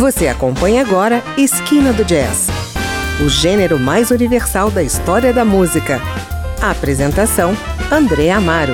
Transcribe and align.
Você 0.00 0.28
acompanha 0.28 0.80
agora 0.80 1.22
Esquina 1.36 1.92
do 1.92 2.02
Jazz, 2.06 2.48
o 3.22 3.28
gênero 3.28 3.78
mais 3.78 4.10
universal 4.10 4.70
da 4.70 4.82
história 4.82 5.30
da 5.30 5.44
música. 5.44 6.00
A 6.58 6.70
apresentação: 6.70 7.52
André 7.92 8.30
Amaro. 8.30 8.72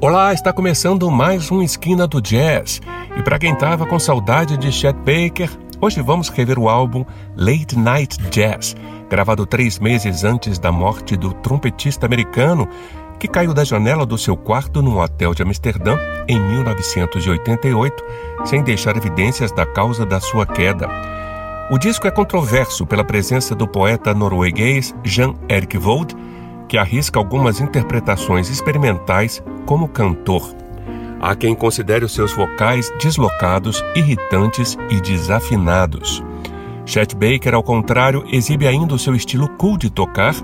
Olá, 0.00 0.32
está 0.32 0.50
começando 0.50 1.10
mais 1.10 1.50
um 1.50 1.60
Esquina 1.60 2.06
do 2.06 2.22
Jazz. 2.22 2.80
E 3.18 3.22
para 3.22 3.38
quem 3.38 3.52
estava 3.52 3.84
com 3.84 3.98
saudade 3.98 4.56
de 4.56 4.72
Chet 4.72 4.96
Baker, 4.96 5.50
hoje 5.80 6.00
vamos 6.02 6.28
rever 6.28 6.58
o 6.58 6.68
álbum 6.68 7.04
Late 7.36 7.78
Night 7.78 8.18
Jazz, 8.30 8.76
gravado 9.08 9.46
três 9.46 9.78
meses 9.78 10.24
antes 10.24 10.58
da 10.58 10.72
morte 10.72 11.16
do 11.16 11.32
trompetista 11.32 12.06
americano 12.06 12.68
que 13.18 13.28
caiu 13.28 13.52
da 13.52 13.64
janela 13.64 14.06
do 14.06 14.16
seu 14.16 14.36
quarto 14.36 14.80
num 14.80 14.98
hotel 14.98 15.34
de 15.34 15.42
Amsterdã 15.42 15.98
em 16.28 16.40
1988, 16.40 18.04
sem 18.44 18.62
deixar 18.62 18.96
evidências 18.96 19.50
da 19.50 19.66
causa 19.66 20.06
da 20.06 20.20
sua 20.20 20.46
queda. 20.46 20.88
O 21.70 21.78
disco 21.78 22.06
é 22.06 22.10
controverso 22.10 22.86
pela 22.86 23.04
presença 23.04 23.54
do 23.54 23.66
poeta 23.66 24.14
norueguês 24.14 24.94
Jan-Erik 25.04 25.76
Vold, 25.76 26.14
que 26.68 26.78
arrisca 26.78 27.18
algumas 27.18 27.60
interpretações 27.60 28.48
experimentais 28.48 29.42
como 29.66 29.88
cantor. 29.88 30.54
Há 31.20 31.34
quem 31.34 31.54
considere 31.54 32.04
os 32.04 32.12
seus 32.12 32.32
vocais 32.32 32.92
deslocados, 33.02 33.84
irritantes 33.94 34.76
e 34.88 35.00
desafinados. 35.00 36.22
Chet 36.86 37.14
Baker, 37.14 37.54
ao 37.54 37.62
contrário, 37.62 38.24
exibe 38.30 38.66
ainda 38.66 38.94
o 38.94 38.98
seu 38.98 39.14
estilo 39.14 39.48
cool 39.58 39.76
de 39.76 39.90
tocar, 39.90 40.34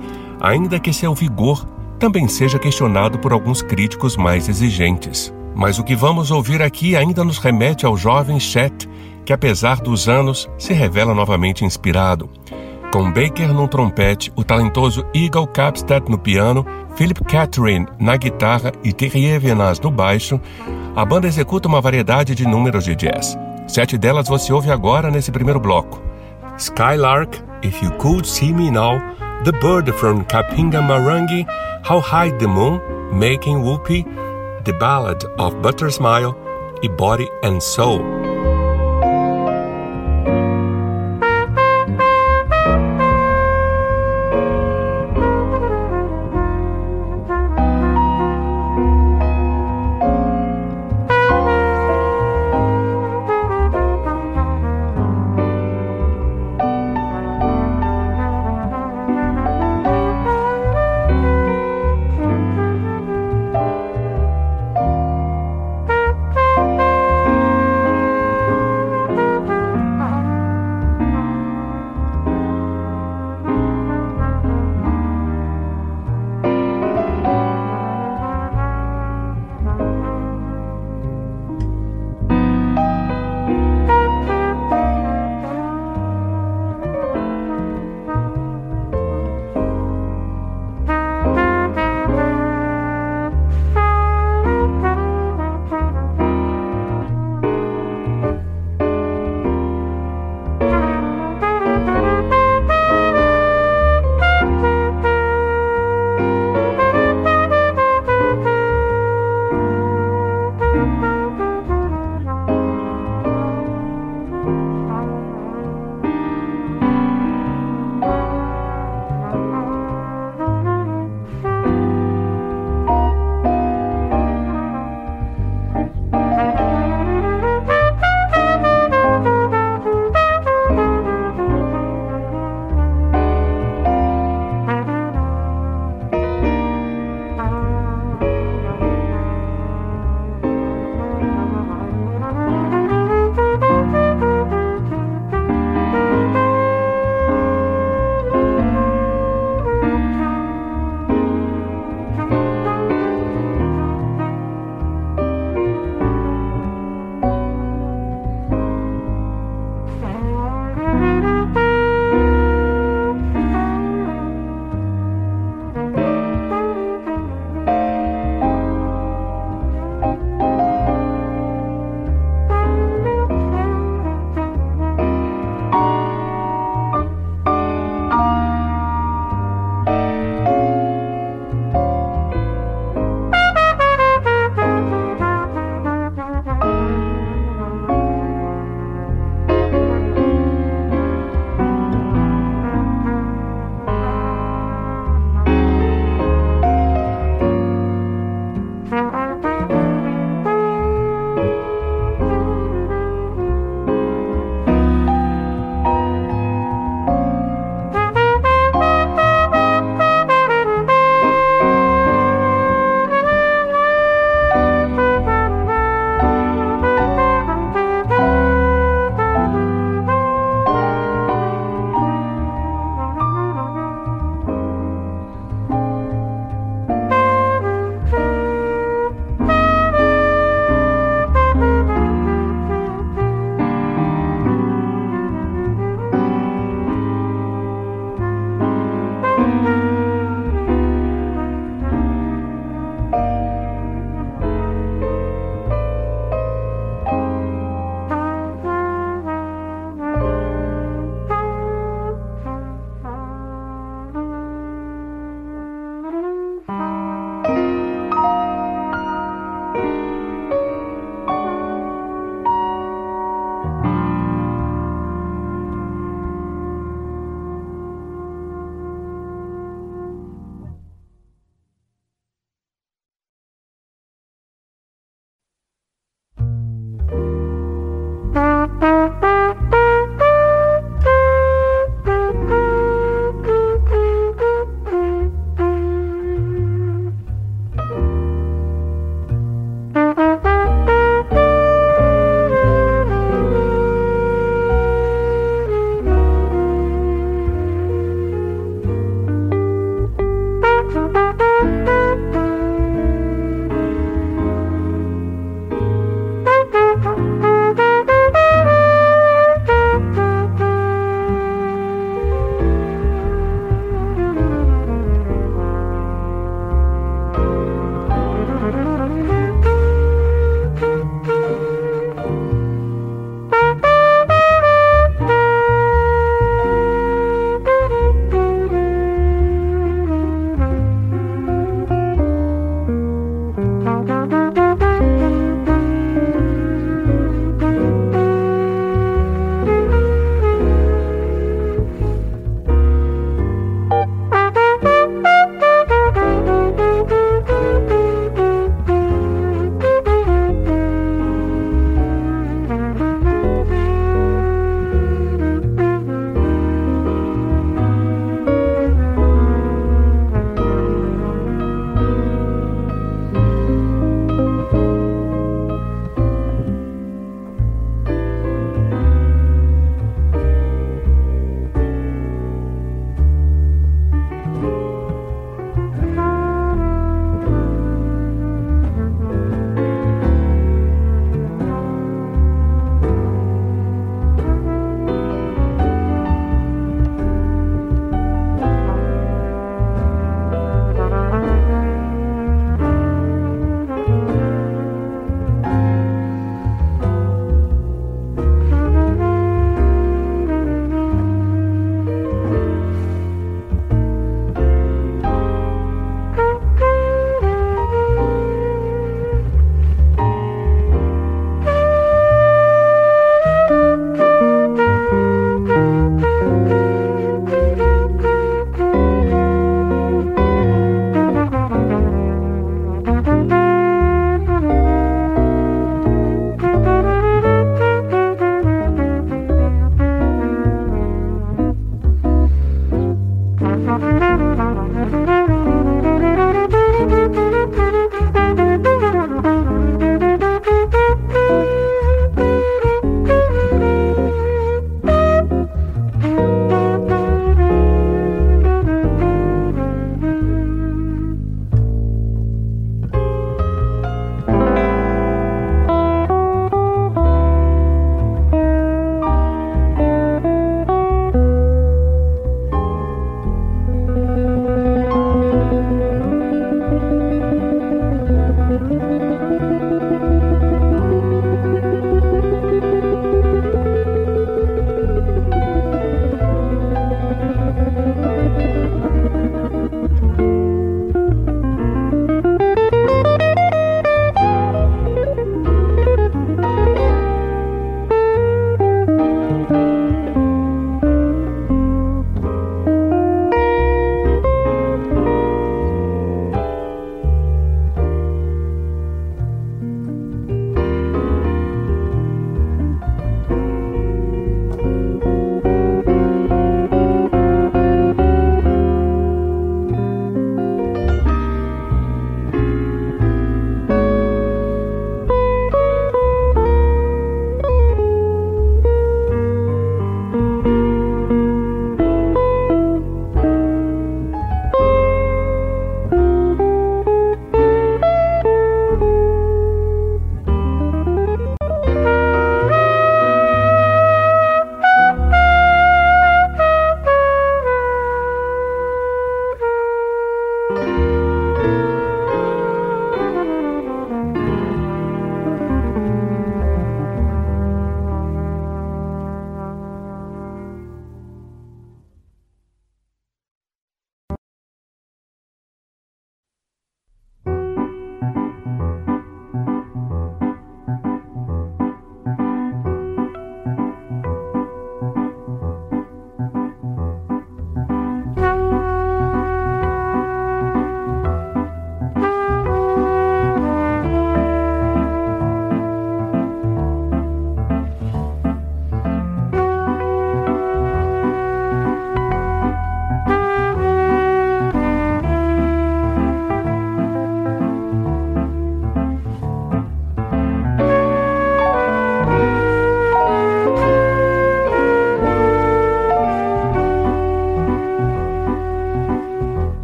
ainda 0.40 0.80
que 0.80 0.92
seu 0.92 1.14
vigor 1.14 1.64
também 1.98 2.28
seja 2.28 2.58
questionado 2.58 3.18
por 3.18 3.32
alguns 3.32 3.62
críticos 3.62 4.16
mais 4.16 4.48
exigentes. 4.48 5.32
Mas 5.54 5.78
o 5.78 5.84
que 5.84 5.94
vamos 5.94 6.30
ouvir 6.30 6.60
aqui 6.60 6.96
ainda 6.96 7.24
nos 7.24 7.38
remete 7.38 7.86
ao 7.86 7.96
jovem 7.96 8.40
Chet, 8.40 8.88
que 9.24 9.32
apesar 9.32 9.80
dos 9.80 10.08
anos 10.08 10.50
se 10.58 10.72
revela 10.72 11.14
novamente 11.14 11.64
inspirado 11.64 12.28
com 12.94 13.10
Baker 13.10 13.52
no 13.52 13.66
trompete, 13.66 14.32
o 14.36 14.44
talentoso 14.44 15.04
Eagle 15.12 15.48
Capstead 15.48 16.08
no 16.08 16.16
piano, 16.16 16.64
Philip 16.96 17.24
Catherine 17.24 17.86
na 17.98 18.16
guitarra 18.16 18.72
e 18.84 18.92
Thierry 18.92 19.38
Venaz 19.38 19.80
no 19.80 19.90
baixo, 19.90 20.40
a 20.94 21.04
banda 21.04 21.26
executa 21.26 21.66
uma 21.66 21.80
variedade 21.80 22.34
de 22.34 22.46
números 22.46 22.84
de 22.84 22.94
jazz. 22.94 23.36
Sete 23.66 23.98
delas 23.98 24.28
você 24.28 24.52
ouve 24.52 24.70
agora 24.70 25.10
nesse 25.10 25.32
primeiro 25.32 25.58
bloco. 25.58 26.00
Skylark, 26.56 27.42
If 27.64 27.82
You 27.82 27.90
Could 27.92 28.28
See 28.28 28.52
Me 28.52 28.70
Now, 28.70 29.00
The 29.42 29.52
Bird 29.52 29.92
from 29.94 30.24
Kapinga 30.24 30.80
Marangi, 30.80 31.44
How 31.88 32.00
High 32.00 32.30
the 32.38 32.46
Moon, 32.46 32.80
Making 33.12 33.62
Whoopee, 33.62 34.06
The 34.64 34.72
Ballad 34.72 35.24
of 35.38 35.56
Butter 35.56 35.90
Smile 35.90 36.36
e 36.80 36.88
Body 36.88 37.28
and 37.42 37.60
Soul. 37.60 38.23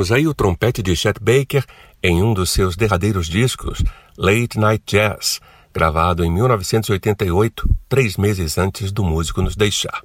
Ouvimos 0.00 0.12
aí 0.12 0.26
o 0.26 0.32
trompete 0.32 0.82
de 0.82 0.96
Chet 0.96 1.20
Baker 1.20 1.62
em 2.02 2.22
um 2.22 2.32
dos 2.32 2.48
seus 2.48 2.74
derradeiros 2.74 3.28
discos, 3.28 3.84
Late 4.16 4.58
Night 4.58 4.82
Jazz, 4.86 5.42
gravado 5.74 6.24
em 6.24 6.30
1988, 6.32 7.68
três 7.86 8.16
meses 8.16 8.56
antes 8.56 8.90
do 8.90 9.04
músico 9.04 9.42
nos 9.42 9.54
deixar. 9.54 10.00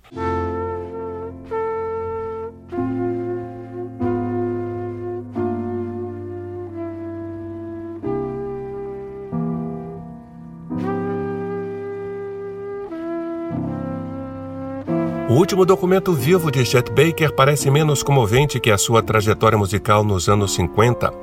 Último 15.46 15.64
documento 15.64 16.12
vivo 16.12 16.50
de 16.50 16.66
Chet 16.66 16.90
Baker 16.90 17.32
parece 17.32 17.70
menos 17.70 18.02
comovente 18.02 18.60
que 18.60 18.72
a 18.72 18.80
sua 18.80 19.04
trajetória 19.04 19.56
musical 19.56 20.04
nos 20.04 20.28
anos 20.28 20.56
50. 20.56 21.14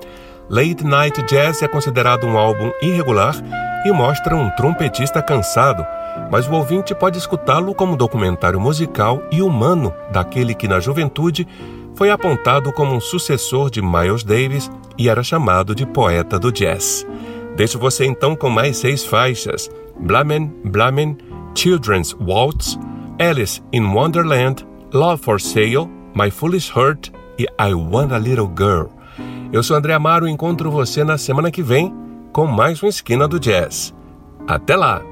Late 0.48 0.84
Night 0.84 1.20
Jazz 1.24 1.60
é 1.60 1.66
considerado 1.66 2.24
um 2.24 2.38
álbum 2.38 2.70
irregular 2.80 3.34
e 3.84 3.90
mostra 3.90 4.36
um 4.36 4.48
trompetista 4.50 5.20
cansado, 5.20 5.84
mas 6.30 6.46
o 6.46 6.52
ouvinte 6.52 6.94
pode 6.94 7.18
escutá-lo 7.18 7.74
como 7.74 7.94
um 7.94 7.96
documentário 7.96 8.60
musical 8.60 9.20
e 9.32 9.42
humano 9.42 9.92
daquele 10.12 10.54
que 10.54 10.68
na 10.68 10.78
juventude 10.78 11.44
foi 11.96 12.08
apontado 12.08 12.72
como 12.72 12.94
um 12.94 13.00
sucessor 13.00 13.70
de 13.70 13.82
Miles 13.82 14.22
Davis 14.22 14.70
e 14.96 15.08
era 15.08 15.24
chamado 15.24 15.74
de 15.74 15.84
poeta 15.84 16.38
do 16.38 16.52
jazz. 16.52 17.04
Deixo 17.56 17.76
você 17.76 18.04
então 18.04 18.36
com 18.36 18.48
mais 18.48 18.76
seis 18.76 19.04
faixas: 19.04 19.68
Blamen, 19.98 20.46
Blamen, 20.64 21.18
Children's 21.56 22.14
Waltz, 22.20 22.78
Alice 23.18 23.62
in 23.72 23.92
Wonderland, 23.92 24.66
Love 24.92 25.22
for 25.22 25.40
Sale, 25.40 25.88
My 26.14 26.30
Foolish 26.30 26.70
Heart 26.70 27.12
e 27.38 27.46
I 27.58 27.74
Want 27.74 28.12
a 28.12 28.18
Little 28.18 28.50
Girl. 28.56 28.86
Eu 29.52 29.62
sou 29.62 29.76
André 29.76 29.92
Amaro 29.92 30.26
e 30.26 30.30
encontro 30.30 30.70
você 30.70 31.04
na 31.04 31.18
semana 31.18 31.50
que 31.50 31.62
vem 31.62 31.92
com 32.32 32.46
mais 32.46 32.82
uma 32.82 32.88
Esquina 32.88 33.28
do 33.28 33.38
Jazz. 33.38 33.94
Até 34.46 34.76
lá! 34.76 35.11